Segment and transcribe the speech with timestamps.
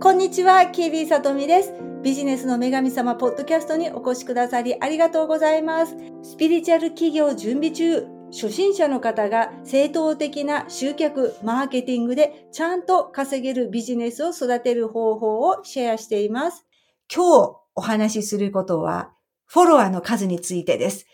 [0.00, 1.72] こんにちは、キービーさとみです。
[2.04, 5.96] ビジネスの女神様ポッドキャストにお越しくださりありがとうございます。
[6.22, 16.64] スピリチュアル企業準備中、初心者の方が正当的な集客、マーケティングでちゃんと稼げるビジネスを育てる方法をシェアしています。
[17.12, 19.10] 今日お話しすることは、
[19.46, 21.06] フォロワーの数についてです。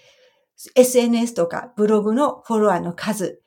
[0.75, 3.41] SNS とかブログのフォロワーの数、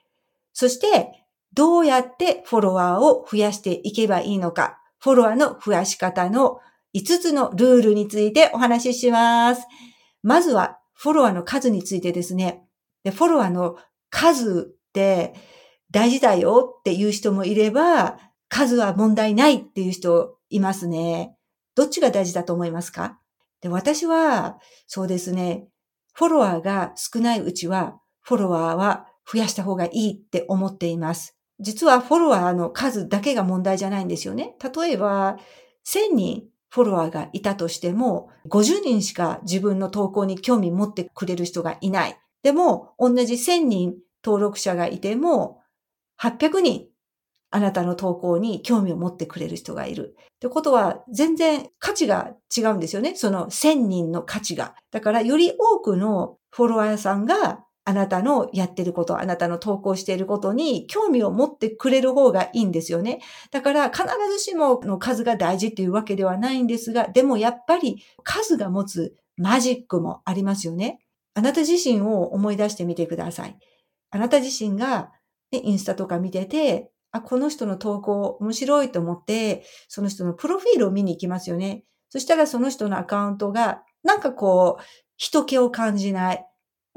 [0.53, 6.59] そしてどうやってフォロワーを増やしていけばいいのか、フォロワーの増やし方の
[6.95, 9.67] 5つのルールについてお話しします。
[10.23, 12.63] まずは、フォロワーの数についてですね。
[13.03, 13.77] でフォロワーの
[14.09, 15.35] 数って
[15.91, 18.17] 大事だよっていう人もいれば、
[18.49, 21.35] 数は問題ないっていう人いますね。
[21.75, 23.19] どっちが大事だと思いますか？
[23.61, 25.67] で私は、そうですね、
[26.13, 31.36] フォロワーが少ないうちは、フォロワーは増やした方がいいって思っています。
[31.59, 34.55] 実はフォロワーの数だけが問題じゃないんですよね。
[34.75, 35.37] 例えば、
[35.85, 42.17] 1000人フォロワーがいたとしても、50人しか自分の投稿に興味持ってくれる人がいない。
[42.43, 45.61] でも、同じ1000人登録者がいても、
[46.19, 46.87] 800人
[47.49, 50.15] あなたの投稿に興味を持ってくれる人がいる。
[50.35, 53.15] ってことは、全然価値が違うんですよね。
[53.15, 54.75] その1000人の価値が。
[54.91, 63.21] だから、より多くのフォロワーさんがあなたのやってること、あなたの投稿していることに興味を持ってくれる方がいいんですよね。
[63.49, 70.99] だから必ずしもの数が大事っていうわけではないんですが、でもやっぱり数が持つマジックもありますよね。
[71.33, 73.57] あなた自身を思い出してみてください。
[74.09, 75.13] あなた自身が、
[75.53, 81.85] ね、インスタとか見てて、あ、この人の投稿面白いと思って、その人のプロフィールを見に行きますよね。
[82.09, 84.83] そしたらその人のアカウントが、なんかこう、
[85.15, 86.45] 人気を感じない。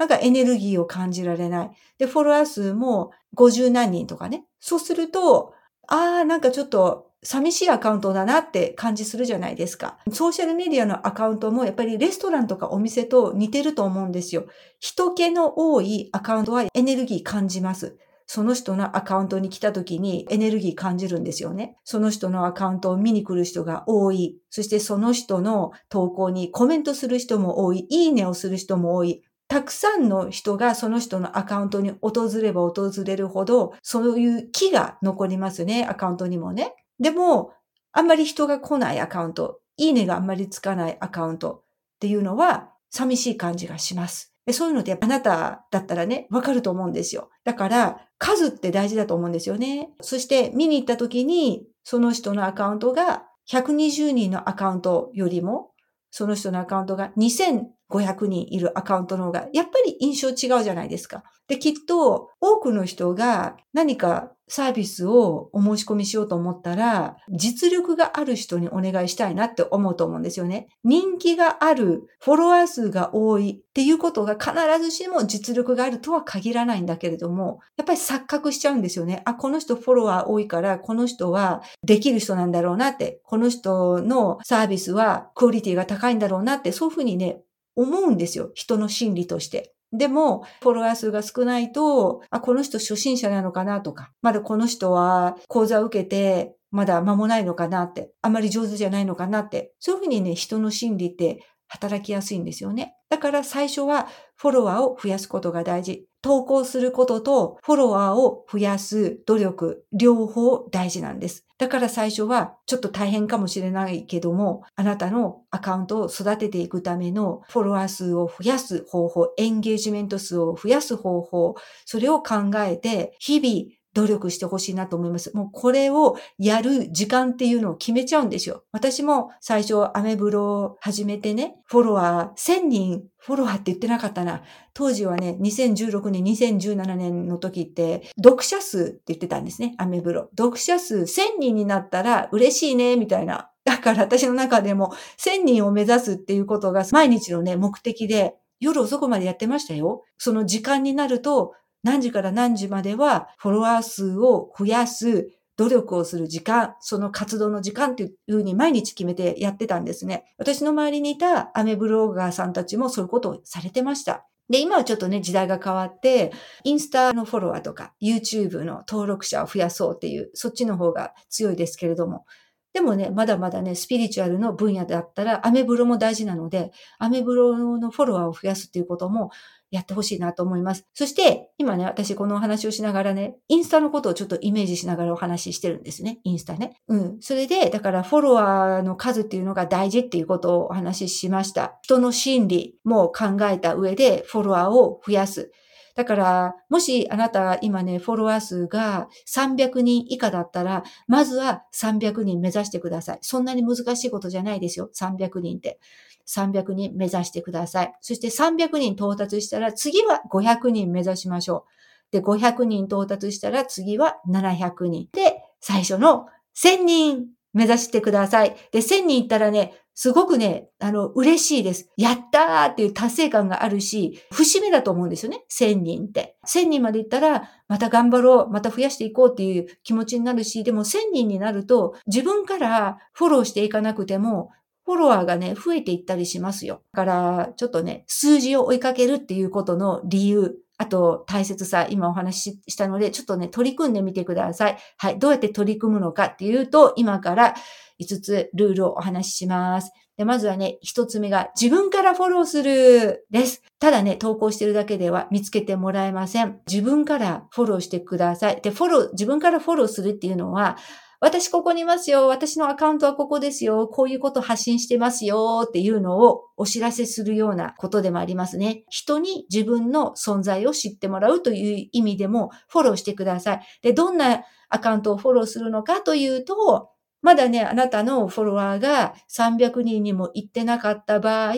[0.01, 1.71] なんかエネルギーを感じられない。
[1.99, 4.45] で、フォロワー数も50何人とかね。
[4.59, 5.53] そうすると、
[5.87, 9.99] ああ、なんかちょっと寂しいアカウントだなって感じするじゃないですか。
[10.11, 14.47] ソーシャルメディアのアカウントもやっぱりレストランとかお店と似てると思うんですよ。
[14.79, 17.95] 人気の多いアカウントはエネルギー感じます。
[18.25, 21.77] その人のアカウントに来た時にエネルギー感じるんですよね。
[21.83, 24.39] その人のアカウントを見に来る人が多い。
[24.49, 27.85] そしてその人の投稿にコメントする人も多い。
[27.89, 29.21] いいねをする人も多い。
[29.51, 36.73] たくさんの人がその人のアカウントに訪れば訪れるほど、そういう木が残りますね、アカウントにもね。
[37.01, 37.51] でも、
[37.91, 44.33] あんまり人が来ないアカウント、いいねがあんまりつかないアカウントっていうのは、寂しい感じがします。
[44.53, 47.29] そういうので、あなただったらね、わかると思うんですよ。
[47.43, 49.89] だから、数って大事だと思うんですよね。
[49.99, 55.71] そして、見に行った時に、その人のアカウントが120人のアカウントよりも、
[56.09, 61.23] その人のアカウントが2000 500人いるアカウントの方が、やっぱり印象違うじゃないですか。
[61.47, 70.67] で、きっと多くの人が何かサービスをお申し込みしようと思ったら、実力がある人にお願いしたいなって思うと思うんですよね。
[70.83, 74.53] 人気がある、フォロワー数が多いっていうことが必
[74.83, 79.21] ずしも実力があるとは限らないんだけれども、やっぱり錯覚しちゃうんですよね。
[79.23, 87.41] あ、この人フォロワー多いから、この人はできる人なんだろうなって、この人のサービスはクオリティが高いんだろうなって、そういうふうにね、
[87.75, 88.51] 思うんですよ。
[88.53, 89.73] 人の心理として。
[89.93, 102.95] でも、フォロワー数が少ないと、あ、この人初心者なのかなとか、まだこの人は講座を受けて、まだ間もないのかなって、あまり上手じゃないのかなって、そういうふうにね、人の心理って働きやすいんですよね。
[103.09, 106.05] だから最初はフォロワーを増やすことが大事。
[106.21, 111.45] 投稿することとフォロワーを増やす努力、両方大事なんです。
[111.61, 121.53] だから最初はちょっと大変かもしれないけども、あなたのアカウントを育てていくためのフォロワー数を増やす方法、エンゲージメント数を増やす方法、
[121.85, 125.35] それを考えて日々努力してほしいなと思います。
[125.35, 128.63] もうこれをやる時間っていうのを決めちゃうんですよ。
[128.71, 134.41] 私も最初アメブロを始めてね、フォロワー1000人フォロワーって言ってなかったな。
[134.73, 140.29] 当時はね、2016年、2017年の時って、読者数って言ってたんですね、アメブロ。
[140.37, 143.51] 読者数1000人になったら嬉しいね、みたいな。
[143.63, 150.03] だから私の中でも1000人を目指すっていうことが毎日のね、目的で、夜遅くまでやってましたよ。
[150.17, 160.33] その時間になると、何時から何時まではフォロワー数を増やす努力をする時間、その活動の時間っていうふうに毎日決めてやってたんですね。
[160.37, 164.25] 私の周りにいたアメブローガーさんたちもそういうことをされてました。
[164.49, 166.31] で、今はちょっとね、時代が変わって、
[166.63, 172.25] インスタのフォロワーとか、YouTube の登録者を増やそうっていう、そっちの方が強いですけれども、
[172.73, 179.29] でもね、まだまだね、スピリチュアルの分野であったら、アメブロも大事なので、アメブロのフォロワーを増やすっていうことも
[179.71, 180.85] やってほしいなと思います。
[180.93, 186.19] そして、今ね、私このお話をしながらね、インスタのことをちょっとイメージしながらお話ししてるんですね。
[186.23, 186.77] インスタね。
[186.87, 187.17] うん。
[187.19, 191.77] それで、だからフォロワーの数っていうのが大事っていうことをお話ししました。
[191.81, 195.51] 人の心理も考えた上でフォロワーを増やす。
[195.95, 203.19] だから、もしあなた今ね、フォロワー数が300人以下だったら、まずは300人目指してください。
[203.21, 204.89] そんなに難しいことじゃないですよ。
[204.93, 205.79] 300人って。
[206.27, 207.93] 300人目指してください。
[208.01, 212.11] そして300人到達したら、次は500人目指しましょう。
[212.11, 215.09] で、500人到達したら、次は700人。
[215.11, 218.55] で、最初の1000人目指してください。
[218.71, 221.89] で、1000人いったらね、すごくね、あの、嬉しいです。
[221.97, 225.43] やったーっていう達成感があるし、節目だと思うんですよね。
[225.51, 226.37] 1000人って。
[226.47, 234.51] 1000人までいったら、また頑張ろう、また増やしていこうっていう気持ちになるし、でも1000人になると、自分からフォローしていかなくても、
[234.85, 236.81] フォロワーがね、増えていったりしますよ。
[236.93, 244.77] だから、ちょっとね、数字を追いかけるっていうことの理由、あと大切さ、今お話ししたので、ちょっとね、取り組んでみてください。
[244.97, 245.19] はい。
[245.19, 247.53] どうやって取り組むのかっていうと、今から
[248.01, 249.91] 5つルールをお話しします。
[250.17, 253.61] で、まずはね、1つ目が自分からフォローするです。
[253.79, 256.59] ただね、投稿してるだけでは見つけてもらえません。
[256.67, 258.59] 自分からフォローしてください。
[258.59, 260.77] で、フォロー、自分からフォローするっていうのは、
[261.23, 262.27] 私ここにいますよ。
[262.27, 263.87] 私のアカウントはここですよ。
[263.87, 265.65] こういうこと発信してますよ。
[265.67, 268.85] っていうのをお知らせするようなことでもありますね。
[268.89, 273.61] 人に自分の存在を知ってもらうという意味でもフォローしてください。
[273.83, 276.89] で、どんなアカウントをフォローするのかというと、
[277.21, 281.53] まだね、あなたのフォロワーが300人にも行ってなかった場合、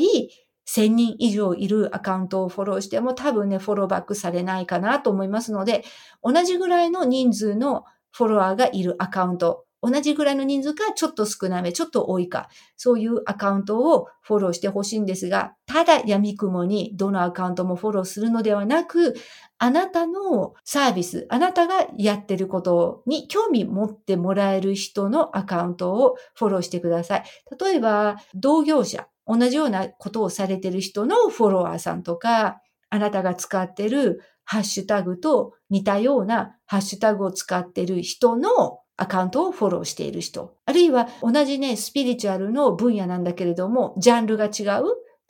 [0.68, 5.86] 1000人以上いるアカウントをフォローしても多分ね、フォローバックされないかなと思いますので、
[6.22, 19.14] 同じぐらいの人数のフォロワーがいるアカウント、同じぐらいの人数かちょっと少なめ、ちょっと多いか、そういうアカウントをフォローしてほしいんですが、ただ闇雲にどのアカウントもフォローするのではなく、
[19.58, 27.24] あなたのサービス、あなたがやってることに興味持ってもらえる人のアカウントをフォローしてください。
[27.60, 40.56] 例えば、同業者、同じようなことをされてる人のフォロワーさんとか、あなたが使ってるハッシュタグと似たようなハッシュタグを使っている人のアカウントをフォローしている人。
[40.66, 44.84] あるいは同じね、スピリチュアルの分野なんだけれども、ジャンルが違う。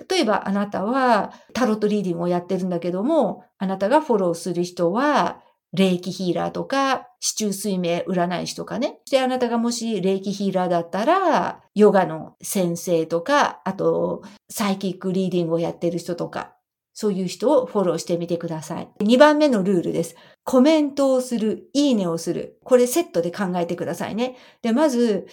[0.09, 5.41] 例えばあなたはタロットリーディングをやってるんだけども、あなたがフォローする人は、
[5.73, 8.99] 霊気ヒーラーとか、市中水明占い師とかね。
[9.05, 16.55] そしてあなたがもし霊気ヒーラーだったら、ヨガの先生とか、あと、サイキックリーディングをやってる人とか、
[16.93, 18.89] そういう人をフォローしてみてください。
[18.99, 20.15] 2番目のルールです。
[20.43, 22.59] コメントをする、いいねをする。
[22.63, 24.37] これセットで考えてくださいね。
[24.61, 25.27] で、まず、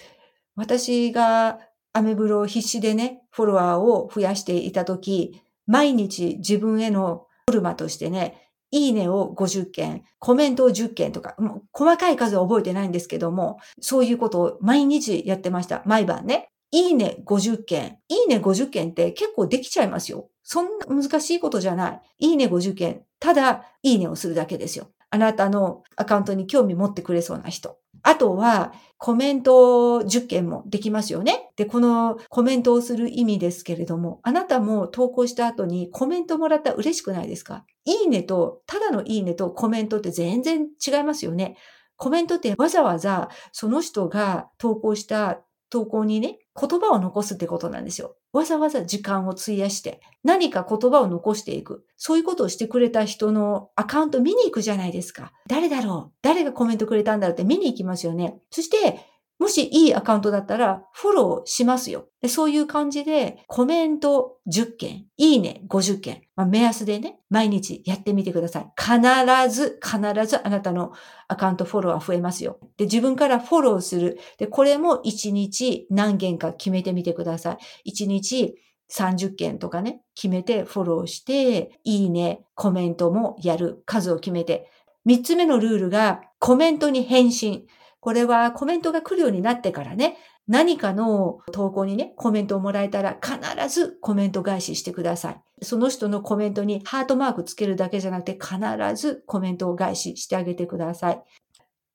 [0.57, 1.59] 私が
[1.93, 11.37] アメブロを必死でね、フォロワーを増やしていたとき、毎日自分へのノルマとしてね、いいねを50件、コメントを10件とか、
[11.73, 15.83] 細かい数は覚えてないんですけども、そういうことを毎日やってました。
[15.87, 16.51] 毎晩ね。
[16.71, 17.99] いいね50件。
[18.09, 20.29] いいね50件って結構できちゃいますよ。
[20.43, 22.01] そんな難しいことじゃない。
[22.19, 23.03] いいね50件。
[23.19, 24.91] ただ、いいねをするだけですよ。
[25.11, 27.77] あなたのアカウントに興味持ってくれそうな人。
[28.03, 31.51] あとは、コメント10件もできますよね。
[31.57, 37.65] で、このコメントをする意味ですけれども、あなたも投稿した後にコメントもらったら嬉しくないですか？
[37.85, 41.57] いいねと、ただのいいねとコメントって全然違いますよね。
[41.97, 48.17] コメントってわざわざその人が投稿した投稿にね、言葉を残すってことなんですよ。
[48.33, 51.85] わざわざ時間を費やして何か言葉を残していく。
[51.97, 55.33] そういうことをしてくれた人のアカウント見に行くじゃないですか。
[55.49, 56.13] 誰だろう？
[56.23, 58.41] 誰がコメントくれたんだろうって見に行きますよね。
[58.51, 59.01] そして
[59.41, 62.07] もしいいアカウントだったらフォローしますよ。
[62.21, 68.71] でそういう感じでコメント10件、いいね50件、まあ、目安でね、毎日やってみてください。
[68.79, 69.01] 必
[69.49, 70.93] ず、必ずあなたの
[71.27, 72.59] アカウントフォロワー増えますよ。
[72.77, 74.19] で、自分からフォローする。
[74.37, 77.93] で、これも1日何件か決めてみてください。
[77.93, 78.55] 1日
[78.93, 83.83] 30件とかね、決めてフォローして、いいね、コメントもやる。
[83.87, 84.71] 数を決めて。
[85.07, 87.67] 3つ目のルールがコメントに返信。
[88.01, 90.17] これはコメントが来るようになってからね、
[90.49, 93.39] 何かの投稿にね、コメントをもらえたら必
[93.69, 95.41] ずコメント返ししてください。
[95.63, 98.59] その人のコメントにハートマークつけるだけじゃなくて必
[98.97, 101.23] ずコメントを返ししてあげてください。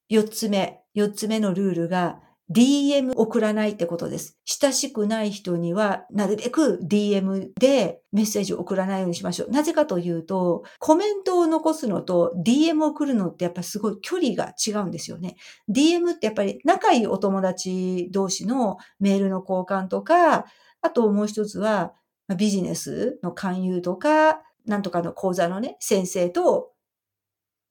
[0.07, 2.21] 四つ目、四つ目のルールが
[2.51, 4.37] DM 送らないってことです。
[4.45, 9.49] 親しくない人には、なるべく DM でメッセージを送らないようにしましょう。
[9.49, 15.37] なぜかというと、コメントを残すのと DM を送るのってやっぱすごい距離が違うんですよね。
[15.69, 20.45] DM ってやっぱり仲いいお友達同士のメールの交換とか、
[20.81, 21.93] あともう一つは
[22.37, 26.75] ビジネスの勧誘とか、なんとかの講座のね、先生と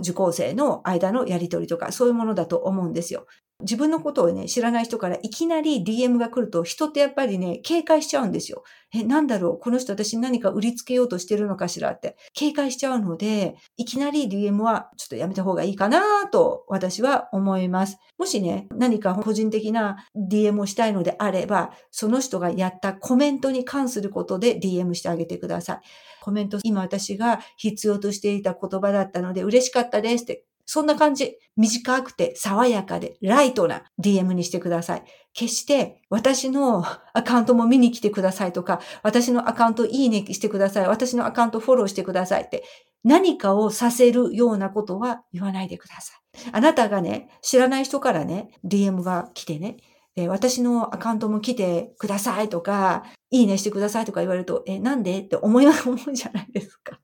[0.00, 3.26] 受講生の間のやり取りとか、そういうものだと思うんですよ。
[3.60, 8.64] 自分のことをね、知らない人からいきなり DM が来ると人ってやっぱりね、警戒しちゃうんですよ。
[8.94, 9.58] え、なんだろう？
[9.58, 11.90] この人私に何か売りつけようとしてるのかしら？
[11.90, 12.16] って。
[12.32, 17.98] 警戒しちゃうので、いきなり DM はちょっとやめた方がいいかなと私は思います。
[18.18, 25.80] もしね、何か個人的な DM をしたいのであれば、その人がやったコメントに関することで DM してあげてください。
[26.22, 31.36] コメント、今私が必要としていた言葉だったので嬉しかったですってそんな感じ。
[31.56, 35.04] 短くて爽やかでライトな DM にしてください。
[35.32, 40.88] 決して私の アカウントも見に来てくださいとか、私のアカウントいいねしてください。
[40.88, 42.64] 私のアカウントフォローしてくださいって
[43.04, 46.50] 何かをさせるようなことは言わないでください。
[46.52, 49.76] あなたがね、知らない人からね、DM が来てね、
[50.28, 57.00] 私のアカウントも来てくださいとか、いいねしてくださいとか言われると、え、なんでって思い、 思うじゃないですか。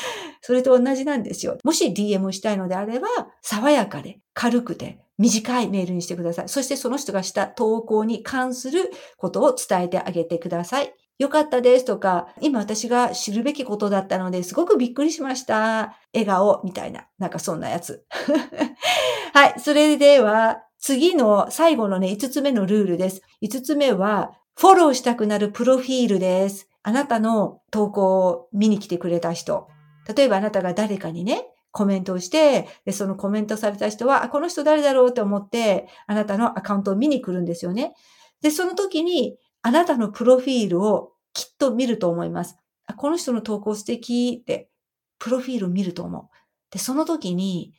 [0.40, 1.58] それと同じなんですよ。
[1.64, 3.08] もし DM をしたいのであれば、
[3.42, 6.48] 爽やかで軽くて短いメールにしてください。
[6.48, 10.94] そしてその人がした投稿に関することを伝えてあげてください。
[11.18, 15.96] よかったですとか、今私が知るべきことだったのですごくびっくりしました。
[16.12, 18.04] 笑顔みたいな、なんかそんなやつ。
[19.32, 19.54] はい。
[19.60, 23.22] それでは、次の最後のね、5つ目のルールです。
[23.42, 26.68] 5つ目は、フォローしたくなるプロフィールです。
[26.82, 29.68] あなたの投稿を見に来てくれた人。
[30.14, 37.94] 例えばあなたが誰かにね、コメントをして、で、そのコメントされた人は、この人誰だろうって思って、あなたのアカウントを見に来るんですよね。
[38.42, 42.58] で、その時に、あなたのプロフィールをきっと見ると思います。
[42.96, 44.68] この人の投稿素敵って、
[45.18, 46.22] プロフィールを見ると思う。
[46.70, 47.72] で、その時に、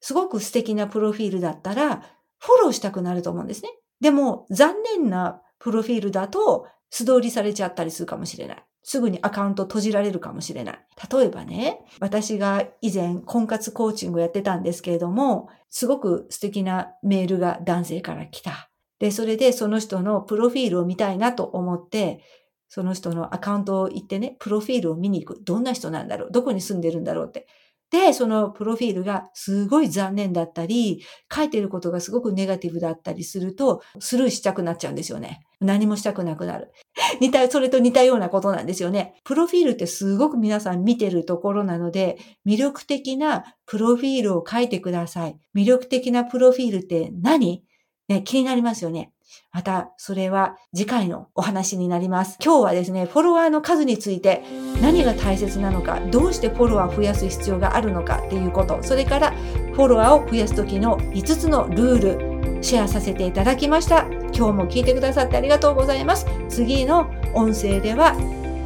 [0.00, 2.02] すごく素敵なプロフィールだったら、
[2.38, 3.70] フォローしたくなると思うんですね。
[4.00, 8.64] でも、残念なプロフィールだと、素通りされちゃったりするかもしれない。
[8.82, 10.86] すぐにアカウント閉じられるかもしれない。
[11.10, 18.70] 例えばね、私が以前婚活コーチングをやってたんですけれども、すごく素敵なメールが男性から来た。
[18.98, 22.22] で、それでその人のプロフィールを見たいなと思って、
[22.68, 25.44] その人のアカウントを行ってね、プロフィールを見に行く。
[25.44, 26.30] どんな人なんだろう？
[26.32, 27.46] どこに住んでるんだろうって。
[27.92, 35.42] で、そのプロフィールがすごい残念だったり、書いてることがすごくネガティブだったりすると、スルーしたくなっちゃうんですよね。
[35.60, 36.72] 何もしたくなくなる。
[37.20, 39.20] 似た、それと似たようなことなんですよね。
[39.24, 45.38] プロフィールってすごく皆さん見てるところなので、魅力的なプロフィールを書いてください。
[45.54, 47.62] 魅力的なプロフィールって何？
[48.08, 49.12] ね、気になりますよね。
[49.52, 52.38] また、それは次回のお話になります。
[52.44, 54.42] 今日はですね、フォロワーの数について
[54.80, 64.06] 何が大切なのか、どうしてフォロワーを増やす必要があるのかっていうこと、それからフォロワーを増やす時の5つのルール、シェアさせていただきました。
[64.34, 66.26] 今日も聞いてくださってありがとうございます。
[66.48, 68.16] 次の音声では、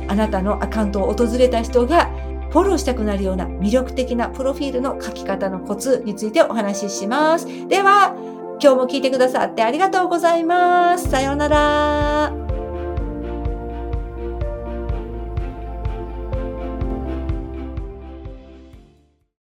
[0.08, 2.10] あなたのアカウントを訪れた人が
[2.50, 7.46] フォローしたくなるような魅力的なプロフィールの書き方のコツについてお話しします。
[7.68, 8.14] では、
[8.66, 11.08] 今日も聞いてくださってありがとうございます。
[11.08, 12.35] さようなら。